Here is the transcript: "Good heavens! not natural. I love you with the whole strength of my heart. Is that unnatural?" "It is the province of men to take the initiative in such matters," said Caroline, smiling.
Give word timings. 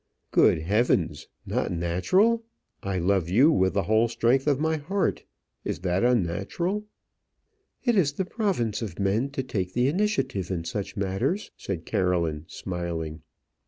"Good 0.31 0.63
heavens! 0.63 1.27
not 1.45 1.71
natural. 1.71 2.43
I 2.81 2.97
love 2.97 3.29
you 3.29 3.51
with 3.51 3.75
the 3.75 3.83
whole 3.83 4.07
strength 4.07 4.47
of 4.47 4.59
my 4.59 4.77
heart. 4.77 5.25
Is 5.63 5.81
that 5.81 6.03
unnatural?" 6.03 6.85
"It 7.83 7.95
is 7.95 8.13
the 8.13 8.25
province 8.25 8.81
of 8.81 8.97
men 8.97 9.29
to 9.29 9.43
take 9.43 9.73
the 9.73 9.87
initiative 9.87 10.49
in 10.49 10.63
such 10.65 10.97
matters," 10.97 11.51
said 11.55 11.85
Caroline, 11.85 12.45
smiling. 12.47 13.21